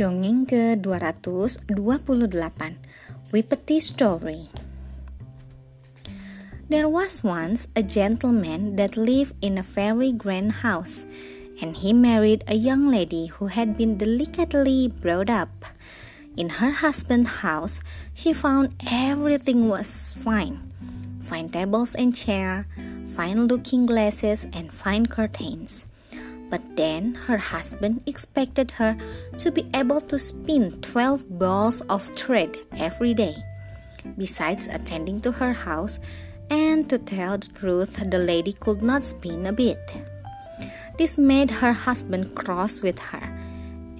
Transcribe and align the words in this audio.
Dongeng 0.00 0.48
ke-228 0.48 1.76
Whippety 3.28 3.76
Stourie 3.84 4.48
There 6.72 6.88
was 6.88 7.20
once 7.20 7.68
a 7.76 7.84
gentleman 7.84 8.80
that 8.80 8.96
lived 8.96 9.36
in 9.44 9.60
a 9.60 9.62
very 9.76 10.16
grand 10.16 10.64
house, 10.64 11.04
and 11.60 11.76
he 11.76 11.92
married 11.92 12.48
a 12.48 12.56
young 12.56 12.88
lady 12.88 13.28
who 13.28 13.52
had 13.52 13.76
been 13.76 14.00
delicately 14.00 14.88
brought 14.88 15.28
up. 15.28 15.68
In 16.32 16.64
her 16.64 16.80
husband's 16.80 17.44
house, 17.44 17.84
she 18.16 18.32
found 18.32 18.72
everything 18.88 19.68
was 19.68 20.16
fine 20.16 20.64
fine 21.20 21.52
tables 21.52 21.92
and 21.92 22.16
chairs, 22.16 22.64
fine 23.12 23.52
looking 23.52 23.84
glasses, 23.84 24.48
and 24.56 24.72
fine 24.72 25.04
curtains. 25.04 25.89
But 26.50 26.76
then 26.76 27.14
her 27.26 27.38
husband 27.38 28.02
expected 28.06 28.72
her 28.72 28.98
to 29.38 29.50
be 29.50 29.70
able 29.72 30.00
to 30.02 30.18
spin 30.18 30.82
12 30.82 31.38
balls 31.38 31.80
of 31.82 32.02
thread 32.02 32.58
every 32.76 33.14
day. 33.14 33.36
Besides 34.18 34.66
attending 34.66 35.20
to 35.22 35.32
her 35.32 35.52
house, 35.52 36.00
and 36.50 36.88
to 36.90 36.98
tell 36.98 37.38
the 37.38 37.46
truth, 37.46 38.02
the 38.10 38.18
lady 38.18 38.52
could 38.52 38.82
not 38.82 39.04
spin 39.04 39.46
a 39.46 39.52
bit. 39.52 40.02
This 40.98 41.16
made 41.16 41.62
her 41.62 41.72
husband 41.72 42.34
cross 42.34 42.82
with 42.82 42.98
her, 42.98 43.38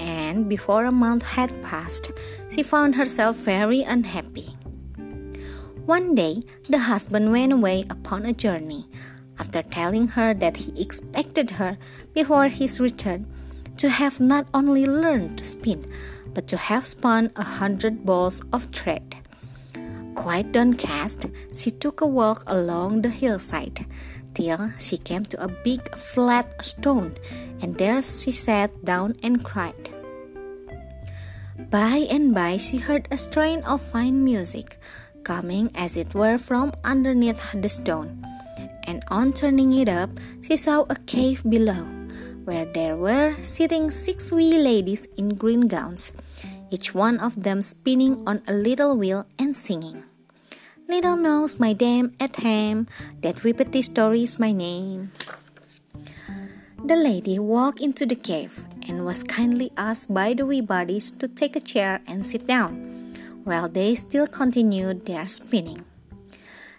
and 0.01 0.49
before 0.49 0.85
a 0.85 0.93
month 0.93 1.25
had 1.25 1.63
passed, 1.63 2.11
she 2.51 2.63
found 2.63 2.97
herself 2.97 3.37
very 3.37 3.83
unhappy. 3.83 4.53
One 5.87 6.15
day, 6.15 6.43
the 6.69 6.79
husband 6.79 7.33
went 7.33 7.53
away 7.53 7.85
upon 7.89 8.27
a 8.27 8.33
journey, 8.33 8.87
after 9.41 9.62
telling 9.62 10.09
her 10.09 10.35
that 10.35 10.59
he 10.59 10.77
expected 10.77 11.57
her, 11.57 11.79
before 12.12 12.49
his 12.49 12.79
return, 12.79 13.25
to 13.79 13.89
have 13.89 14.21
not 14.21 14.47
only 14.53 14.85
learned 14.85 15.39
to 15.39 15.45
spin, 15.45 15.83
but 16.35 16.46
to 16.46 16.59
have 16.59 16.85
spun 16.85 17.33
a 17.37 17.43
hundred 17.57 18.05
balls 18.05 18.43
of 18.52 18.65
thread. 18.65 19.16
Quite 20.15 20.52
downcast, 20.52 21.27
she 21.55 21.71
took 21.71 22.02
a 22.02 22.07
walk 22.07 22.45
along 22.46 23.01
the 23.01 23.09
hillside 23.09 23.87
till 24.35 24.71
she 24.79 24.99
came 24.99 25.24
to 25.24 25.43
a 25.43 25.49
big 25.49 25.80
flat 25.96 26.63
stone, 26.63 27.16
and 27.63 27.79
there 27.79 28.02
she 28.02 28.30
sat 28.30 28.85
down 28.85 29.16
and 29.23 29.43
cried. 29.43 29.88
By 31.71 32.07
and 32.11 32.35
by, 32.35 32.59
she 32.59 32.77
heard 32.77 33.09
a 33.11 33.16
strain 33.16 33.65
of 33.65 33.80
fine 33.80 34.23
music, 34.23 34.77
coming 35.24 35.71
as 35.74 35.96
it 35.96 36.15
were 36.15 36.37
from 36.37 36.73
underneath 36.85 37.41
the 37.52 37.68
stone 37.68 38.21
and 38.91 39.07
on 39.07 39.30
turning 39.30 39.71
it 39.73 39.88
up, 39.88 40.10
she 40.43 40.59
saw 40.59 40.83
a 40.91 40.99
cave 41.07 41.46
below, 41.46 41.87
where 42.43 42.66
there 42.66 42.99
were 42.99 43.38
sitting 43.38 43.87
six 43.87 44.35
wee 44.35 44.59
ladies 44.59 45.07
in 45.15 45.38
green 45.38 45.71
gowns, 45.71 46.10
each 46.74 46.91
one 46.91 47.23
of 47.23 47.46
them 47.46 47.63
spinning 47.63 48.27
on 48.27 48.43
a 48.51 48.52
little 48.52 48.99
wheel 48.99 49.30
and 49.38 49.55
singing. 49.55 50.02
Little 50.91 51.15
knows 51.15 51.63
my 51.63 51.73
dame 51.73 52.18
at 52.18 52.43
home, 52.43 52.91
that 53.23 53.46
whippety 53.46 53.79
is 53.79 54.43
my 54.43 54.51
name. 54.51 55.15
The 56.83 56.99
lady 56.99 57.38
walked 57.38 57.79
into 57.79 58.02
the 58.07 58.18
cave 58.18 58.66
and 58.88 59.07
was 59.07 59.23
kindly 59.23 59.71
asked 59.77 60.11
by 60.11 60.35
the 60.35 60.43
wee 60.43 60.66
bodies 60.66 61.13
to 61.23 61.29
take 61.29 61.55
a 61.55 61.63
chair 61.63 62.02
and 62.11 62.27
sit 62.27 62.49
down, 62.49 63.15
while 63.45 63.68
they 63.68 63.95
still 63.95 64.27
continued 64.27 65.06
their 65.06 65.27
spinning. 65.27 65.87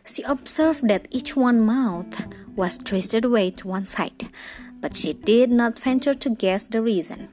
She 0.04 0.24
observed 0.24 0.88
that 0.88 1.08
each 1.12 1.36
one's 1.36 1.62
mouth 1.62 2.26
was 2.56 2.78
twisted 2.78 3.26
away 3.26 3.52
to 3.52 3.68
one 3.68 3.86
side, 3.86 4.30
but 4.80 4.96
she 4.96 5.14
did 5.14 5.52
not 5.52 5.78
venture 5.78 6.14
to 6.16 6.30
guess 6.30 6.66
the 6.66 6.82
reason. 6.82 7.30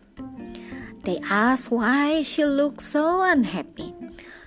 They 1.05 1.19
asked 1.31 1.73
why 1.73 2.23
she 2.23 2.45
looked 2.45 2.83
so 2.83 3.23
unhappy. 3.23 3.95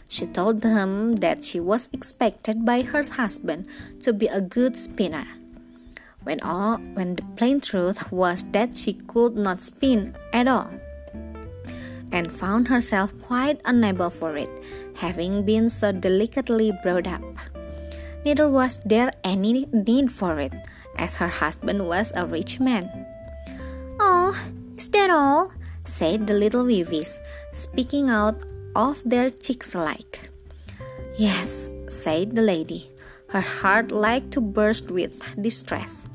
She 0.09 0.27
told 0.27 0.61
them 0.61 1.15
that 1.17 1.43
she 1.43 1.59
was 1.59 1.89
expected 1.91 2.65
by 2.65 2.83
her 2.83 3.01
husband 3.01 3.67
to 4.01 4.13
be 4.13 4.27
a 4.27 4.41
good 4.41 4.77
spinner. 4.77 5.25
When 6.23 6.39
all 6.41 6.77
when 6.93 7.15
the 7.15 7.25
plain 7.35 7.61
truth 7.61 8.11
was 8.11 8.43
that 8.51 8.77
she 8.77 8.93
could 8.93 9.35
not 9.35 9.61
spin 9.61 10.15
at 10.31 10.47
all 10.47 10.69
and 12.11 12.31
found 12.31 12.67
herself 12.67 13.17
quite 13.23 13.61
unable 13.65 14.11
for 14.11 14.37
it, 14.37 14.51
having 14.97 15.43
been 15.43 15.69
so 15.69 15.91
delicately 15.91 16.71
brought 16.83 17.07
up 17.07 17.23
neither 18.25 18.47
was 18.47 18.79
there 18.85 19.11
any 19.23 19.67
need 19.71 20.11
for 20.11 20.39
it, 20.39 20.53
as 20.97 21.17
her 21.17 21.27
husband 21.27 21.87
was 21.87 22.11
a 22.15 22.25
rich 22.25 22.59
man. 22.59 22.89
Oh, 23.99 24.37
is 24.75 24.89
that 24.89 25.09
all? 25.09 25.51
said 25.85 26.27
the 26.27 26.33
little 26.33 26.65
Vivis, 26.65 27.19
speaking 27.51 28.09
out 28.09 28.43
of 28.75 29.01
their 29.03 29.29
cheeks 29.29 29.75
alike. 29.75 30.29
Yes, 31.17 31.69
said 31.87 32.35
the 32.35 32.41
lady, 32.41 32.89
her 33.29 33.41
heart 33.41 33.91
like 33.91 34.29
to 34.31 34.41
burst 34.41 34.91
with 34.91 35.35
distress. 35.41 36.09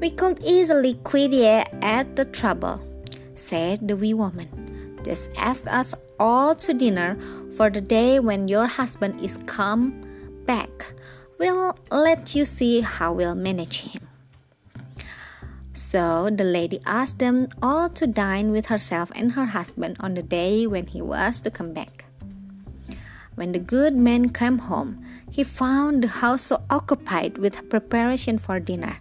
We 0.00 0.10
could 0.10 0.40
easily 0.44 0.94
quit 1.04 1.32
ye 1.32 1.64
at 1.82 2.16
the 2.16 2.24
trouble, 2.24 2.80
said 3.34 3.88
the 3.88 3.96
wee 3.96 4.14
woman. 4.14 5.00
Just 5.04 5.30
ask 5.38 5.66
us 5.72 5.94
all 6.18 6.54
to 6.56 6.74
dinner 6.74 7.16
for 7.56 7.70
the 7.70 7.80
day 7.80 8.18
when 8.18 8.48
your 8.48 8.66
husband 8.66 9.20
is 9.20 9.38
come 9.46 10.02
back. 10.46 10.92
We'll 11.38 11.76
let 11.90 12.34
you 12.34 12.44
see 12.44 12.80
how 12.80 13.12
we'll 13.12 13.34
manage 13.34 13.82
him. 13.82 14.08
So 15.72 16.30
the 16.30 16.44
lady 16.44 16.80
asked 16.86 17.18
them 17.18 17.48
all 17.62 17.88
to 17.90 18.06
dine 18.06 18.50
with 18.50 18.66
herself 18.66 19.12
and 19.14 19.32
her 19.32 19.46
husband 19.46 19.96
on 20.00 20.14
the 20.14 20.22
day 20.22 20.66
when 20.66 20.86
he 20.86 21.02
was 21.02 21.40
to 21.40 21.50
come 21.50 21.72
back. 21.72 22.06
When 23.34 23.52
the 23.52 23.58
good 23.58 23.94
man 23.94 24.30
came 24.30 24.58
home, 24.58 25.04
he 25.30 25.44
found 25.44 26.02
the 26.02 26.08
house 26.24 26.42
so 26.48 26.64
occupied 26.70 27.36
with 27.36 27.68
preparation 27.68 28.38
for 28.38 28.58
dinner 28.58 28.98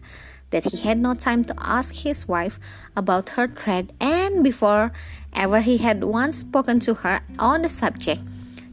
that 0.49 0.65
he 0.65 0.77
had 0.83 0.99
no 0.99 1.13
time 1.13 1.43
to 1.43 1.55
ask 1.57 2.03
his 2.03 2.27
wife 2.27 2.59
about 2.95 3.29
her 3.39 3.47
thread, 3.47 3.93
and 3.99 4.43
before 4.43 4.91
ever 5.33 5.61
he 5.61 5.77
had 5.77 6.03
once 6.03 6.39
spoken 6.39 6.79
to 6.81 6.93
her 6.95 7.21
on 7.39 7.61
the 7.61 7.69
subject, 7.69 8.21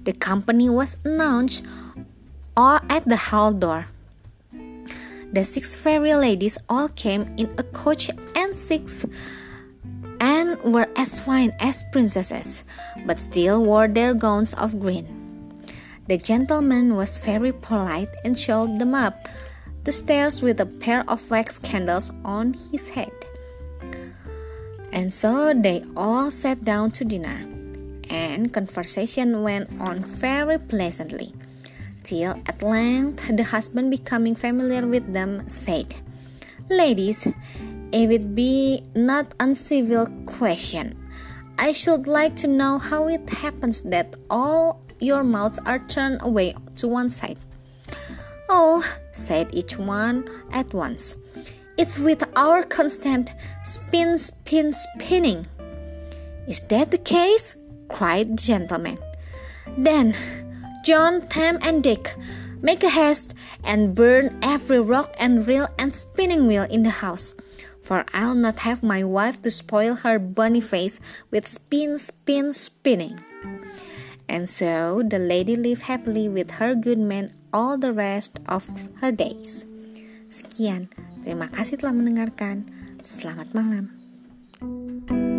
the 0.05 0.13
company 0.13 0.69
was 0.69 0.99
announced 1.05 1.65
or 2.57 2.81
at 2.89 3.05
the 3.05 3.17
hall 3.17 3.53
door. 3.53 3.87
The 5.33 5.45
six 5.45 5.77
fairy 5.77 6.15
ladies 6.15 6.59
all 6.69 6.89
came 6.89 7.33
in 7.39 7.49
a 7.57 7.63
coach 7.63 8.11
and 8.37 8.55
six 8.55 9.07
and 10.21 10.61
were 10.63 10.89
as 10.95 11.21
fine 11.21 11.57
as 11.59 11.83
princesses, 11.91 12.65
but 13.07 13.19
still 13.19 13.65
wore 13.65 13.89
their 13.89 14.15
gowns 14.15 14.53
of 14.55 14.79
green. 14.79 15.09
The 16.07 16.19
gentleman 16.19 16.95
was 16.95 17.17
very 17.17 17.53
polite 17.53 18.11
and 18.25 18.39
showed 18.39 18.79
them 18.79 18.95
up 18.95 19.27
the 19.85 19.93
stairs 19.93 20.43
with 20.43 20.61
a 20.61 20.67
pair 20.67 21.03
of 21.09 21.29
wax 21.31 21.59
candles 21.59 22.13
on 22.25 22.55
his 22.71 22.91
head. 22.91 23.13
And 24.93 25.13
so 25.13 25.55
they 25.55 25.83
all 25.97 26.31
sat 26.31 26.63
down 26.63 26.91
to 26.93 27.05
dinner, 27.05 27.41
and 28.11 28.53
conversation 28.53 29.43
went 29.43 29.71
on 29.81 30.05
very 30.05 30.59
pleasantly 30.59 31.35
till 32.05 32.35
at 32.47 32.63
length 32.63 33.35
the 33.37 33.45
husband, 33.45 33.91
becoming 33.91 34.35
familiar 34.35 34.87
with 34.87 35.13
them, 35.13 35.49
said, 35.49 35.95
Ladies, 36.69 37.27
if 37.93 38.11
it 38.11 38.35
be 38.35 38.83
not 38.95 39.35
uncivil 39.41 40.07
question, 40.27 40.97
I 41.59 41.73
should 41.73 42.07
like 42.07 42.35
to 42.37 42.47
know 42.47 42.79
how 42.79 43.09
it 43.09 43.29
happens 43.29 43.83
that 43.83 44.17
all 44.31 44.83
your 45.01 45.23
mouths 45.23 45.61
are 45.67 45.79
turned 45.79 46.23
away 46.23 46.55
to 46.77 46.89
one 46.89 47.11
side. 47.11 47.39
Oh, 48.49 48.85
said 49.13 49.51
each 49.53 49.79
one 49.79 50.29
at 50.53 50.73
once, 50.75 51.17
it's 51.77 51.99
with 51.99 52.23
our 52.37 52.63
constant 52.63 53.35
spin, 53.63 54.19
spin, 54.19 54.73
spinning. 54.73 55.47
Is 56.47 56.61
that 56.69 56.91
the 56.91 56.99
case? 56.99 57.57
cried 57.89 58.33
the 58.33 58.43
gentleman. 58.43 58.99
Then 59.77 60.15
John, 60.83 61.23
Tam, 61.31 61.59
and 61.63 61.83
Dick, 61.83 62.15
make 62.61 62.83
a 62.83 62.91
haste 62.91 63.35
and 63.63 63.95
burn 63.95 64.39
every 64.43 64.81
rock 64.81 65.15
and 65.19 65.47
reel 65.47 65.69
and 65.79 65.95
spinning 65.95 66.47
wheel 66.47 66.67
in 66.67 66.83
the 66.83 67.03
house. 67.03 67.35
For 67.83 68.05
I'll 68.15 68.35
not 68.35 68.67
have 68.67 68.83
my 68.83 69.03
wife 69.03 69.43
to 69.43 69.51
spoil 69.51 70.03
her 70.07 70.19
bunny 70.19 70.61
face 70.61 71.01
with 71.31 71.47
spin, 71.47 71.99
spin, 71.99 72.53
spinning. 72.53 73.19
And 74.29 74.49
so 74.49 75.03
the 75.03 75.19
lady 75.19 75.57
lived 75.57 75.83
happily 75.91 76.29
with 76.29 76.63
her 76.63 76.75
good 76.75 76.99
man 76.99 77.35
all 77.53 77.79
the 77.79 77.93
rest 77.93 78.39
of 78.47 78.67
her 79.03 79.11
days. 79.11 79.67
Sekian, 80.31 80.89
terima 81.23 81.51
kasih 81.51 81.83
telah 81.83 81.93
mendengarkan. 81.93 82.67
Selamat 83.03 83.51
malam. 83.55 83.91
thank 84.63 85.11
you 85.11 85.32